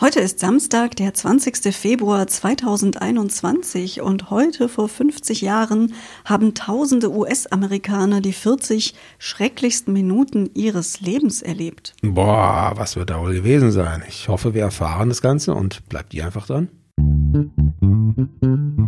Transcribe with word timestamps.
Heute 0.00 0.18
ist 0.18 0.40
Samstag, 0.40 0.96
der 0.96 1.14
20. 1.14 1.72
Februar 1.72 2.26
2021 2.26 4.00
und 4.00 4.28
heute 4.28 4.68
vor 4.68 4.88
50 4.88 5.40
Jahren 5.40 5.94
haben 6.24 6.54
tausende 6.54 7.12
US-Amerikaner 7.12 8.20
die 8.20 8.32
40 8.32 8.94
schrecklichsten 9.18 9.92
Minuten 9.92 10.50
ihres 10.52 11.00
Lebens 11.00 11.42
erlebt. 11.42 11.94
Boah, 12.02 12.72
was 12.74 12.96
wird 12.96 13.10
da 13.10 13.20
wohl 13.20 13.34
gewesen 13.34 13.70
sein? 13.70 14.02
Ich 14.08 14.28
hoffe, 14.28 14.52
wir 14.52 14.62
erfahren 14.62 15.10
das 15.10 15.22
Ganze 15.22 15.54
und 15.54 15.88
bleibt 15.88 16.12
ihr 16.12 16.26
einfach 16.26 16.48
dran. 16.48 16.68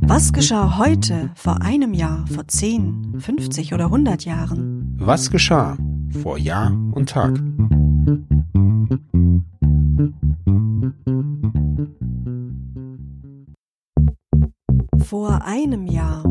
Was 0.08 0.32
geschah 0.32 0.76
heute, 0.76 1.30
vor 1.36 1.62
einem 1.62 1.94
Jahr, 1.94 2.24
vor 2.26 2.48
10, 2.48 3.20
50 3.20 3.74
oder 3.74 3.84
100 3.84 4.24
Jahren? 4.24 4.96
Was 4.98 5.30
geschah 5.30 5.76
vor 6.20 6.36
Jahr 6.36 6.72
und 6.92 7.08
Tag? 7.10 7.40
Einem 15.66 15.86
Jahr. 15.86 16.24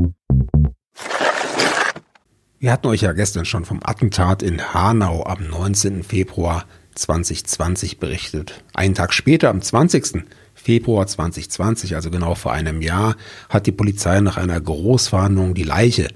Wir 2.57 2.71
hatten 2.71 2.87
euch 2.87 3.01
ja 3.01 3.11
gestern 3.11 3.45
schon 3.45 3.65
vom 3.65 3.81
Attentat 3.83 4.41
in 4.41 4.73
Hanau 4.73 5.25
am 5.25 5.47
19. 5.47 6.03
Februar 6.03 6.65
2020 6.95 7.99
berichtet. 7.99 8.63
Einen 8.73 8.95
Tag 8.95 9.13
später, 9.13 9.49
am 9.49 9.61
20. 9.61 10.23
Februar 10.53 11.05
2020, 11.05 11.95
also 11.95 12.09
genau 12.09 12.35
vor 12.35 12.53
einem 12.53 12.81
Jahr, 12.81 13.17
hat 13.49 13.67
die 13.67 13.73
Polizei 13.73 14.21
nach 14.21 14.37
einer 14.37 14.59
Großverhandlung 14.59 15.53
die 15.53 15.63
Leiche 15.63 16.07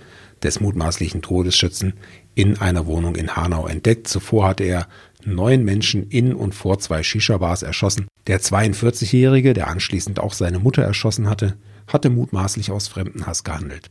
des 0.41 0.61
mutmaßlichen 0.61 1.21
Todesschützen 1.21 1.95
in 2.35 2.57
einer 2.61 2.85
Wohnung 2.85 3.17
in 3.17 3.35
Hanau 3.35 3.67
entdeckt. 3.67 4.07
Zuvor 4.07 4.47
hatte 4.47 4.63
er 4.63 4.87
neun 5.25 5.65
Menschen 5.65 6.07
in 6.09 6.33
und 6.33 6.55
vor 6.55 6.79
zwei 6.79 7.03
Shisha-Bars 7.03 7.63
erschossen. 7.63 8.07
Der 8.27 8.39
42-Jährige, 8.39 9.53
der 9.53 9.67
anschließend 9.67 10.21
auch 10.21 10.31
seine 10.31 10.59
Mutter 10.59 10.83
erschossen 10.83 11.29
hatte, 11.29 11.57
hatte 11.93 12.09
mutmaßlich 12.09 12.71
aus 12.71 12.87
Fremdenhass 12.87 13.43
gehandelt. 13.43 13.89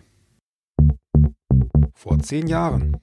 Vor 1.95 2.19
zehn 2.21 2.47
Jahren. 2.47 2.97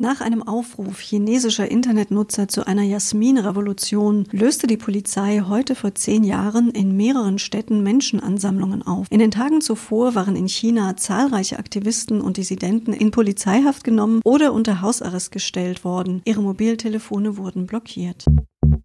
Nach 0.00 0.20
einem 0.20 0.44
Aufruf 0.44 1.00
chinesischer 1.00 1.68
Internetnutzer 1.68 2.46
zu 2.46 2.64
einer 2.68 2.84
Jasmin-Revolution 2.84 4.28
löste 4.30 4.68
die 4.68 4.76
Polizei 4.76 5.42
heute 5.44 5.74
vor 5.74 5.92
zehn 5.96 6.22
Jahren 6.22 6.70
in 6.70 6.96
mehreren 6.96 7.40
Städten 7.40 7.82
Menschenansammlungen 7.82 8.82
auf. 8.82 9.08
In 9.10 9.18
den 9.18 9.32
Tagen 9.32 9.60
zuvor 9.60 10.14
waren 10.14 10.36
in 10.36 10.48
China 10.48 10.96
zahlreiche 10.96 11.58
Aktivisten 11.58 12.20
und 12.20 12.36
Dissidenten 12.36 12.92
in 12.92 13.10
Polizeihaft 13.10 13.82
genommen 13.82 14.20
oder 14.24 14.52
unter 14.52 14.82
Hausarrest 14.82 15.32
gestellt 15.32 15.82
worden. 15.82 16.22
Ihre 16.24 16.42
Mobiltelefone 16.42 17.36
wurden 17.36 17.66
blockiert. 17.66 18.24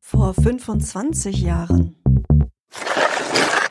Vor 0.02 0.34
25 0.34 1.42
Jahren. 1.42 2.03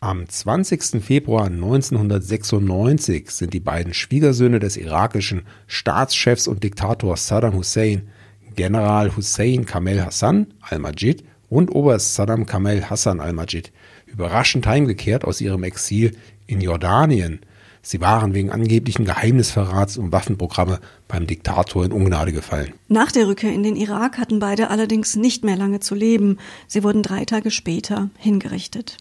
Am 0.03 0.27
20. 0.27 1.01
Februar 1.01 1.45
1996 1.45 3.31
sind 3.31 3.53
die 3.53 3.61
beiden 3.61 3.93
Schwiegersöhne 3.93 4.59
des 4.59 4.75
irakischen 4.75 5.43
Staatschefs 5.65 6.49
und 6.49 6.61
Diktators 6.61 7.29
Saddam 7.29 7.53
Hussein, 7.53 8.09
General 8.53 9.15
Hussein 9.15 9.65
Kamel 9.65 10.03
Hassan 10.03 10.47
al-Majid 10.59 11.23
und 11.47 11.73
Oberst 11.73 12.15
Saddam 12.15 12.45
Kamel 12.45 12.89
Hassan 12.89 13.21
al-Majid, 13.21 13.71
überraschend 14.05 14.67
heimgekehrt 14.67 15.23
aus 15.23 15.39
ihrem 15.39 15.63
Exil 15.63 16.17
in 16.47 16.59
Jordanien. 16.59 17.39
Sie 17.81 18.01
waren 18.01 18.33
wegen 18.33 18.51
angeblichen 18.51 19.05
Geheimnisverrats 19.05 19.95
und 19.97 20.11
Waffenprogramme 20.11 20.81
beim 21.07 21.27
Diktator 21.27 21.85
in 21.85 21.93
Ungnade 21.93 22.33
gefallen. 22.33 22.73
Nach 22.89 23.09
der 23.09 23.29
Rückkehr 23.29 23.53
in 23.53 23.63
den 23.63 23.77
Irak 23.77 24.17
hatten 24.17 24.39
beide 24.39 24.69
allerdings 24.69 25.15
nicht 25.15 25.45
mehr 25.45 25.55
lange 25.55 25.79
zu 25.79 25.95
leben. 25.95 26.39
Sie 26.67 26.83
wurden 26.83 27.03
drei 27.03 27.23
Tage 27.23 27.51
später 27.51 28.09
hingerichtet. 28.17 28.97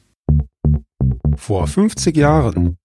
Vor 1.43 1.67
50 1.67 2.17
Jahren. 2.17 2.77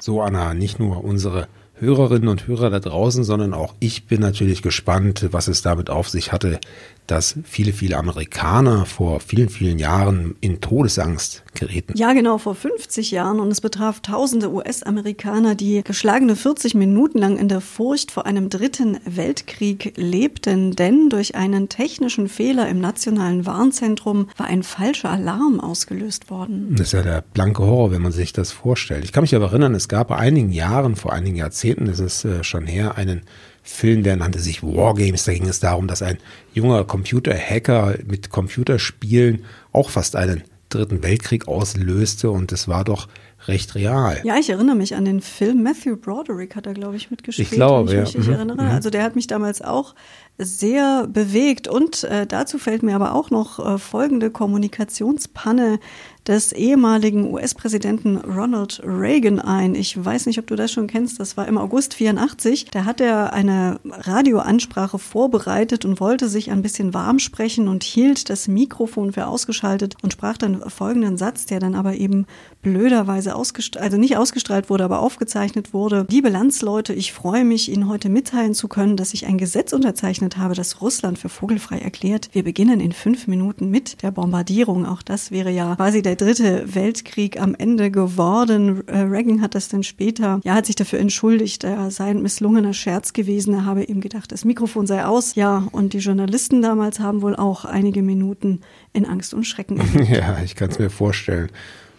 So, 0.00 0.22
Anna, 0.22 0.54
nicht 0.54 0.78
nur 0.78 1.02
unsere 1.02 1.48
Hörerinnen 1.74 2.28
und 2.28 2.46
Hörer 2.46 2.70
da 2.70 2.78
draußen, 2.78 3.24
sondern 3.24 3.54
auch 3.54 3.74
ich 3.80 4.06
bin 4.06 4.20
natürlich 4.20 4.62
gespannt, 4.62 5.26
was 5.32 5.48
es 5.48 5.62
damit 5.62 5.90
auf 5.90 6.08
sich 6.08 6.30
hatte, 6.30 6.60
dass 7.06 7.36
viele, 7.44 7.72
viele 7.72 7.96
Amerikaner 7.96 8.86
vor 8.86 9.20
vielen, 9.20 9.48
vielen 9.48 9.78
Jahren 9.78 10.34
in 10.40 10.60
Todesangst 10.60 11.44
gerieten. 11.54 11.94
Ja, 11.96 12.12
genau, 12.12 12.38
vor 12.38 12.54
50 12.54 13.10
Jahren. 13.10 13.40
Und 13.40 13.50
es 13.50 13.60
betraf 13.60 14.00
tausende 14.00 14.52
US-Amerikaner, 14.52 15.54
die 15.54 15.82
geschlagene 15.84 16.36
40 16.36 16.74
Minuten 16.74 17.18
lang 17.18 17.36
in 17.36 17.48
der 17.48 17.60
Furcht 17.60 18.10
vor 18.10 18.26
einem 18.26 18.50
dritten 18.50 18.98
Weltkrieg 19.04 19.94
lebten. 19.96 20.74
Denn 20.76 21.08
durch 21.08 21.34
einen 21.34 21.68
technischen 21.68 22.28
Fehler 22.28 22.68
im 22.68 22.80
nationalen 22.80 23.46
Warnzentrum 23.46 24.28
war 24.36 24.46
ein 24.46 24.62
falscher 24.62 25.10
Alarm 25.10 25.60
ausgelöst 25.60 26.30
worden. 26.30 26.74
Das 26.76 26.88
ist 26.88 26.92
ja 26.92 27.02
der 27.02 27.22
blanke 27.22 27.62
Horror, 27.62 27.90
wenn 27.90 28.02
man 28.02 28.12
sich 28.12 28.32
das 28.32 28.52
vorstellt. 28.52 29.04
Ich 29.04 29.12
kann 29.12 29.22
mich 29.22 29.34
aber 29.34 29.46
erinnern, 29.46 29.74
es 29.74 29.88
gab 29.88 30.08
vor 30.08 30.18
einigen 30.18 30.52
Jahren, 30.52 30.96
vor 30.96 31.12
einigen 31.12 31.36
Jahrzehnten, 31.36 31.86
ist 31.86 32.00
es 32.00 32.24
äh, 32.24 32.42
schon 32.42 32.66
her, 32.66 32.96
einen 32.96 33.22
Film, 33.66 34.02
der 34.02 34.16
nannte 34.16 34.38
sich 34.38 34.62
Wargames. 34.62 35.24
Da 35.24 35.32
ging 35.34 35.48
es 35.48 35.60
darum, 35.60 35.88
dass 35.88 36.00
ein 36.02 36.18
junger 36.54 36.84
Computerhacker 36.84 37.96
mit 38.06 38.30
Computerspielen 38.30 39.44
auch 39.72 39.90
fast 39.90 40.16
einen 40.16 40.44
dritten 40.68 41.02
Weltkrieg 41.02 41.48
auslöste 41.48 42.30
und 42.30 42.52
es 42.52 42.68
war 42.68 42.84
doch 42.84 43.08
recht 43.48 43.74
real. 43.74 44.20
Ja, 44.24 44.36
ich 44.38 44.50
erinnere 44.50 44.74
mich 44.76 44.94
an 44.94 45.04
den 45.04 45.20
Film. 45.20 45.62
Matthew 45.62 45.96
Broderick 45.96 46.56
hat 46.56 46.66
da, 46.66 46.72
glaube 46.72 46.96
ich, 46.96 47.10
mitgespielt. 47.10 47.48
Ich 47.48 47.54
glaube, 47.54 47.90
ich 47.90 48.12
ja. 48.12 48.18
mich 48.18 48.26
Mhm. 48.26 48.32
erinnere. 48.32 48.62
Mhm. 48.62 48.70
Also 48.70 48.90
der 48.90 49.02
hat 49.02 49.14
mich 49.14 49.26
damals 49.26 49.62
auch 49.62 49.94
sehr 50.38 51.06
bewegt. 51.06 51.68
Und 51.68 52.04
äh, 52.04 52.26
dazu 52.26 52.58
fällt 52.58 52.82
mir 52.82 52.96
aber 52.96 53.14
auch 53.14 53.30
noch 53.30 53.58
äh, 53.58 53.78
folgende 53.78 54.30
Kommunikationspanne 54.30 55.78
des 56.26 56.52
ehemaligen 56.52 57.32
US-Präsidenten 57.32 58.16
Ronald 58.16 58.82
Reagan 58.84 59.38
ein. 59.38 59.74
Ich 59.74 60.02
weiß 60.02 60.26
nicht, 60.26 60.38
ob 60.38 60.46
du 60.46 60.56
das 60.56 60.72
schon 60.72 60.88
kennst. 60.88 61.20
Das 61.20 61.36
war 61.36 61.46
im 61.46 61.56
August 61.56 61.94
84. 61.94 62.66
Da 62.66 62.84
hat 62.84 63.00
er 63.00 63.32
eine 63.32 63.78
Radioansprache 63.84 64.98
vorbereitet 64.98 65.84
und 65.84 66.00
wollte 66.00 66.28
sich 66.28 66.50
ein 66.50 66.62
bisschen 66.62 66.94
warm 66.94 67.18
sprechen 67.18 67.68
und 67.68 67.84
hielt 67.84 68.28
das 68.28 68.48
Mikrofon 68.48 69.12
für 69.12 69.26
ausgeschaltet 69.26 69.94
und 70.02 70.12
sprach 70.12 70.36
dann 70.36 70.68
folgenden 70.68 71.16
Satz, 71.16 71.46
der 71.46 71.60
dann 71.60 71.74
aber 71.74 71.94
eben 71.94 72.26
blöderweise 72.62 73.36
ausgestrahlt, 73.36 73.84
also 73.84 73.96
nicht 73.96 74.16
ausgestrahlt 74.16 74.68
wurde, 74.68 74.84
aber 74.84 74.98
aufgezeichnet 74.98 75.72
wurde. 75.72 76.06
Liebe 76.10 76.28
Landsleute, 76.28 76.92
ich 76.92 77.12
freue 77.12 77.44
mich, 77.44 77.70
Ihnen 77.70 77.88
heute 77.88 78.08
mitteilen 78.08 78.54
zu 78.54 78.66
können, 78.66 78.96
dass 78.96 79.14
ich 79.14 79.26
ein 79.26 79.38
Gesetz 79.38 79.72
unterzeichnet 79.72 80.36
habe, 80.36 80.54
das 80.54 80.80
Russland 80.80 81.18
für 81.18 81.28
vogelfrei 81.28 81.78
erklärt. 81.78 82.30
Wir 82.32 82.42
beginnen 82.42 82.80
in 82.80 82.90
fünf 82.90 83.28
Minuten 83.28 83.70
mit 83.70 84.02
der 84.02 84.10
Bombardierung. 84.10 84.86
Auch 84.86 85.02
das 85.02 85.30
wäre 85.30 85.50
ja 85.50 85.76
quasi 85.76 86.02
der 86.02 86.15
dritte 86.16 86.74
Weltkrieg 86.74 87.40
am 87.40 87.54
Ende 87.54 87.90
geworden. 87.90 88.86
Äh, 88.88 88.98
Reagan 89.02 89.40
hat 89.40 89.54
das 89.54 89.68
dann 89.68 89.82
später, 89.82 90.40
ja, 90.44 90.54
hat 90.54 90.66
sich 90.66 90.76
dafür 90.76 90.98
entschuldigt, 90.98 91.64
er 91.64 91.90
sei 91.90 92.06
ein 92.06 92.22
misslungener 92.22 92.72
Scherz 92.72 93.12
gewesen. 93.12 93.54
Er 93.54 93.64
habe 93.64 93.84
ihm 93.84 94.00
gedacht, 94.00 94.32
das 94.32 94.44
Mikrofon 94.44 94.86
sei 94.86 95.04
aus. 95.04 95.34
Ja, 95.34 95.68
und 95.72 95.92
die 95.92 95.98
Journalisten 95.98 96.62
damals 96.62 97.00
haben 97.00 97.22
wohl 97.22 97.36
auch 97.36 97.64
einige 97.64 98.02
Minuten 98.02 98.60
in 98.92 99.06
Angst 99.06 99.34
und 99.34 99.44
Schrecken. 99.44 99.76
Ja, 100.06 100.38
ich 100.42 100.54
kann 100.54 100.70
es 100.70 100.78
mir 100.78 100.88
vorstellen. 100.88 101.50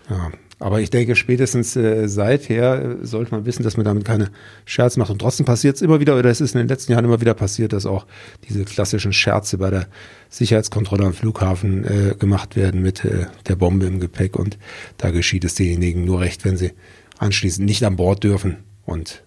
Ja. 0.10 0.32
Aber 0.60 0.82
ich 0.82 0.90
denke, 0.90 1.16
spätestens 1.16 1.76
äh, 1.76 2.08
seither 2.08 3.00
äh, 3.02 3.06
sollte 3.06 3.32
man 3.32 3.46
wissen, 3.46 3.64
dass 3.64 3.78
man 3.78 3.86
damit 3.86 4.06
keine 4.06 4.32
Scherze 4.66 4.98
macht. 4.98 5.12
Und 5.12 5.20
trotzdem 5.20 5.46
passiert 5.46 5.76
es 5.76 5.84
immer 5.84 6.00
wieder, 6.00 6.18
oder 6.18 6.30
es 6.30 6.42
ist 6.42 6.56
in 6.56 6.60
den 6.60 6.68
letzten 6.68 6.94
Jahren 6.94 7.06
immer 7.06 7.22
wieder 7.22 7.36
passiert, 7.36 7.74
dass 7.74 7.86
auch 7.86 8.08
diese 8.50 8.66
klassischen 8.66 9.14
Scherze 9.14 9.60
bei 9.60 9.70
der 9.70 9.88
Sicherheitskontrolle 10.30 11.06
am 11.06 11.14
Flughafen 11.14 11.86
äh, 11.86 12.16
gemacht 12.18 12.56
werden 12.56 12.82
mit 12.82 13.06
äh, 13.06 13.28
der 13.48 13.56
Bombe 13.56 13.86
im 13.86 14.00
Gepäck. 14.00 14.36
Und 14.36 14.58
da 14.98 15.12
geschieht 15.12 15.44
es 15.44 15.54
denjenigen 15.54 16.06
nur 16.06 16.22
recht, 16.22 16.44
wenn 16.44 16.58
sie 16.58 16.72
anschließend 17.20 17.66
nicht 17.66 17.84
an 17.86 17.96
Bord 17.96 18.24
dürfen 18.24 18.58
und 18.86 19.24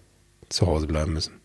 zu 0.49 0.67
Hause 0.67 0.87
bleiben 0.87 1.13
müssen. 1.13 1.40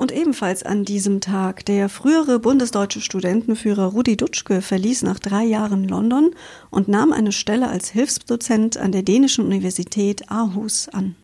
Und 0.00 0.12
ebenfalls 0.12 0.62
an 0.62 0.86
diesem 0.86 1.20
Tag, 1.20 1.66
der 1.66 1.90
frühere 1.90 2.38
bundesdeutsche 2.38 3.02
Studentenführer 3.02 3.84
Rudi 3.84 4.16
Dutschke 4.16 4.62
verließ 4.62 5.02
nach 5.02 5.18
drei 5.18 5.44
Jahren 5.44 5.86
London 5.86 6.30
und 6.70 6.88
nahm 6.88 7.12
eine 7.12 7.32
Stelle 7.32 7.68
als 7.68 7.90
Hilfsdozent 7.90 8.78
an 8.78 8.92
der 8.92 9.02
dänischen 9.02 9.44
Universität 9.44 10.30
Aarhus 10.30 10.88
an. 10.88 11.16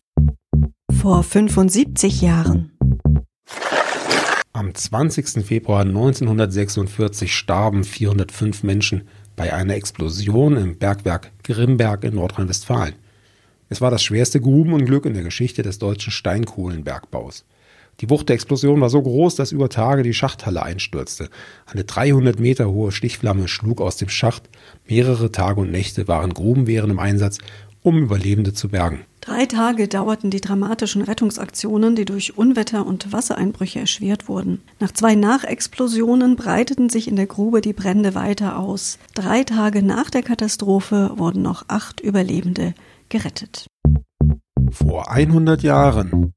Vor 0.95 1.23
75 1.23 2.21
Jahren. 2.21 2.77
Am 4.53 4.75
20. 4.75 5.43
Februar 5.43 5.81
1946 5.81 7.33
starben 7.35 7.83
405 7.83 8.61
Menschen 8.61 9.07
bei 9.35 9.53
einer 9.53 9.73
Explosion 9.73 10.55
im 10.55 10.77
Bergwerk 10.77 11.31
Grimberg 11.43 12.03
in 12.03 12.13
Nordrhein-Westfalen. 12.13 12.93
Es 13.69 13.81
war 13.81 13.89
das 13.89 14.03
schwerste 14.03 14.39
Grubenunglück 14.39 15.07
in 15.07 15.15
der 15.15 15.23
Geschichte 15.23 15.63
des 15.63 15.79
deutschen 15.79 16.11
Steinkohlenbergbaus. 16.11 17.43
Die 17.99 18.09
Wucht 18.11 18.29
der 18.29 18.35
Explosion 18.35 18.79
war 18.79 18.89
so 18.89 19.01
groß, 19.01 19.35
dass 19.35 19.51
über 19.51 19.69
Tage 19.69 20.03
die 20.03 20.13
Schachthalle 20.13 20.61
einstürzte. 20.61 21.29
Eine 21.65 21.83
300 21.83 22.39
Meter 22.39 22.69
hohe 22.69 22.91
Stichflamme 22.91 23.47
schlug 23.47 23.81
aus 23.81 23.97
dem 23.97 24.09
Schacht. 24.09 24.49
Mehrere 24.87 25.31
Tage 25.31 25.61
und 25.61 25.71
Nächte 25.71 26.07
waren 26.07 26.33
Grubenwehren 26.33 26.91
im 26.91 26.99
Einsatz, 26.99 27.39
um 27.81 27.97
Überlebende 27.97 28.53
zu 28.53 28.69
bergen. 28.69 28.99
Drei 29.21 29.45
Tage 29.45 29.87
dauerten 29.87 30.29
die 30.29 30.41
dramatischen 30.41 31.01
Rettungsaktionen, 31.01 31.95
die 31.95 32.05
durch 32.05 32.37
Unwetter 32.37 32.85
und 32.85 33.11
Wassereinbrüche 33.11 33.79
erschwert 33.79 34.29
wurden. 34.29 34.61
Nach 34.79 34.91
zwei 34.91 35.15
Nachexplosionen 35.15 36.35
breiteten 36.35 36.89
sich 36.89 37.07
in 37.07 37.15
der 37.15 37.27
Grube 37.27 37.61
die 37.61 37.73
Brände 37.73 38.13
weiter 38.13 38.59
aus. 38.59 38.99
Drei 39.15 39.43
Tage 39.43 39.81
nach 39.81 40.09
der 40.11 40.21
Katastrophe 40.21 41.11
wurden 41.15 41.41
noch 41.41 41.65
acht 41.67 41.99
Überlebende 41.99 42.73
gerettet. 43.09 43.65
Vor 44.71 45.09
100 45.09 45.63
Jahren. 45.63 46.33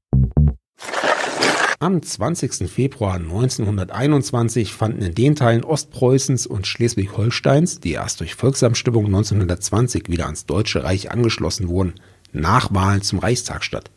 Am 1.81 1.99
20. 1.99 2.69
Februar 2.69 3.15
1921 3.15 4.71
fanden 4.71 5.01
in 5.01 5.15
den 5.15 5.35
Teilen 5.35 5.63
Ostpreußens 5.63 6.45
und 6.45 6.67
Schleswig-Holsteins, 6.67 7.79
die 7.79 7.93
erst 7.93 8.19
durch 8.19 8.35
Volksabstimmung 8.35 9.07
1920 9.07 10.07
wieder 10.07 10.25
ans 10.25 10.45
Deutsche 10.45 10.83
Reich 10.83 11.09
angeschlossen 11.09 11.69
wurden, 11.69 11.95
Nachwahlen 12.33 13.01
zum 13.01 13.17
Reichstag 13.17 13.63
statt. 13.63 13.89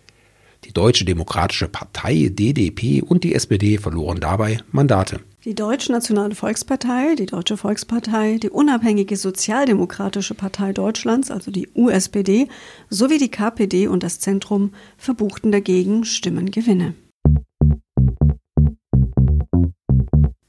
Die 0.64 0.72
Deutsche 0.72 1.04
Demokratische 1.04 1.68
Partei 1.68 2.30
DDP 2.32 3.02
und 3.02 3.22
die 3.22 3.34
SPD 3.34 3.76
verloren 3.76 4.18
dabei 4.18 4.60
Mandate. 4.72 5.20
Die 5.44 5.54
Deutsche 5.54 5.92
Nationale 5.92 6.34
Volkspartei, 6.34 7.16
die 7.16 7.26
Deutsche 7.26 7.58
Volkspartei, 7.58 8.38
die 8.38 8.48
Unabhängige 8.48 9.18
Sozialdemokratische 9.18 10.32
Partei 10.32 10.72
Deutschlands, 10.72 11.30
also 11.30 11.50
die 11.50 11.68
USPD, 11.74 12.48
sowie 12.88 13.18
die 13.18 13.30
KPD 13.30 13.88
und 13.88 14.02
das 14.02 14.20
Zentrum 14.20 14.72
verbuchten 14.96 15.52
dagegen 15.52 16.06
Stimmengewinne. 16.06 16.94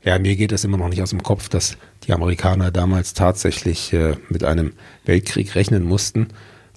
Ja, 0.06 0.20
mir 0.20 0.36
geht 0.36 0.52
es 0.52 0.64
immer 0.64 0.78
noch 0.78 0.88
nicht 0.88 1.02
aus 1.02 1.10
dem 1.10 1.24
Kopf, 1.24 1.50
dass 1.50 1.78
die 2.04 2.14
Amerikaner 2.14 2.70
damals 2.70 3.16
tatsächlich 3.16 3.92
äh, 3.92 4.16
mit 4.30 4.44
einem 4.44 4.74
Weltkrieg 5.04 5.56
rechnen 5.56 5.84
mussten. 5.84 6.28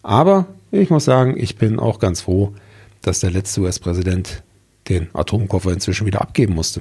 Aber 0.03 0.47
ich 0.71 0.89
muss 0.89 1.05
sagen, 1.05 1.35
ich 1.37 1.57
bin 1.57 1.79
auch 1.79 1.99
ganz 1.99 2.23
froh, 2.23 2.55
dass 3.03 3.21
der 3.21 3.31
letzte 3.31 3.61
US-Präsident 3.61 4.43
den 4.89 5.09
Atomkoffer 5.13 5.73
inzwischen 5.73 6.07
wieder 6.07 6.23
abgeben 6.23 6.55
musste. 6.55 6.81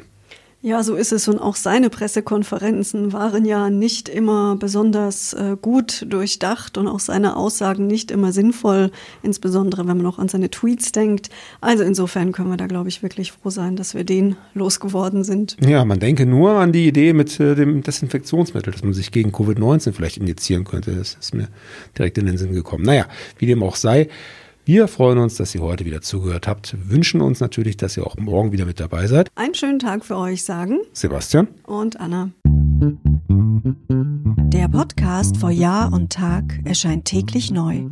Ja, 0.62 0.82
so 0.82 0.96
ist 0.96 1.12
es. 1.12 1.28
Und 1.28 1.38
auch 1.38 1.56
seine 1.56 1.92
Pressekonferenzen 1.92 3.14
waren 3.14 3.46
ja 3.46 3.70
nicht 3.70 4.10
immer 4.10 4.56
besonders 4.56 5.34
äh, 5.34 5.56
gut 5.62 6.06
durchdacht 6.10 6.80
und 6.80 6.88
auch 6.88 7.00
seine 7.00 7.36
Aussagen 7.36 7.86
nicht 7.86 8.10
immer 8.10 8.32
sinnvoll, 8.32 8.92
insbesondere 9.22 9.88
wenn 9.88 9.98
man 9.98 10.08
auch 10.08 10.18
an 10.18 10.30
seine 10.30 10.50
Tweets 10.50 10.92
denkt. 10.92 11.30
Also 11.62 11.84
insofern 11.84 12.32
können 12.32 12.50
wir 12.50 12.58
da, 12.58 12.66
glaube 12.66 12.90
ich, 12.90 13.04
wirklich 13.04 13.34
froh 13.34 13.52
sein, 13.52 13.76
dass 13.76 13.94
wir 13.94 14.04
den 14.04 14.36
losgeworden 14.56 15.24
sind. 15.24 15.58
Ja, 15.64 15.86
man 15.86 16.00
denke 16.00 16.26
nur 16.26 16.54
an 16.54 16.72
die 16.72 16.88
Idee 16.88 17.14
mit 17.14 17.40
äh, 17.40 17.54
dem 17.54 17.84
Desinfektionsmittel, 17.84 18.74
dass 18.74 18.84
man 18.84 18.94
sich 18.94 19.12
gegen 19.12 19.30
Covid-19 19.30 19.94
vielleicht 19.94 20.18
injizieren 20.18 20.64
könnte. 20.64 20.96
Das 20.96 21.18
ist 21.20 21.36
mir 21.36 21.50
direkt 21.96 22.18
in 22.18 22.26
den 22.26 22.40
Sinn 22.40 22.54
gekommen. 22.54 22.84
Naja, 22.84 23.06
wie 23.38 23.46
dem 23.46 23.62
auch 23.62 23.76
sei. 23.76 24.10
Wir 24.68 24.90
freuen 24.90 25.18
uns, 25.20 25.36
dass 25.36 25.56
ihr 25.56 25.62
heute 25.62 25.86
wieder 25.86 26.02
zugehört 26.02 26.46
habt, 26.46 26.76
wünschen 26.90 27.22
uns 27.22 27.40
natürlich, 27.40 27.78
dass 27.78 27.96
ihr 27.96 28.06
auch 28.06 28.18
morgen 28.18 28.52
wieder 28.52 28.66
mit 28.66 28.82
dabei 28.82 29.08
seid. 29.08 29.30
Einen 29.34 29.54
schönen 29.54 29.80
Tag 29.80 30.04
für 30.04 30.18
euch 30.18 30.44
sagen 30.44 30.80
Sebastian 30.92 31.48
und 31.66 31.98
Anna. 32.02 32.32
Der 32.44 34.68
Podcast 34.68 35.38
vor 35.38 35.52
Jahr 35.52 35.94
und 35.94 36.12
Tag 36.12 36.60
erscheint 36.66 37.06
täglich 37.06 37.50
neu. 37.50 37.86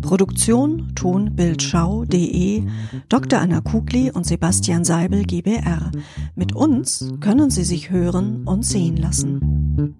Produktion 0.00 0.92
tonbildschau.de 0.96 2.64
Dr. 3.08 3.38
Anna 3.38 3.60
Kugli 3.60 4.10
und 4.10 4.26
Sebastian 4.26 4.82
Seibel 4.82 5.22
GBR. 5.22 5.92
Mit 6.34 6.56
uns 6.56 7.08
können 7.20 7.50
Sie 7.50 7.62
sich 7.62 7.90
hören 7.90 8.42
und 8.48 8.64
sehen 8.64 8.96
lassen. 8.96 9.96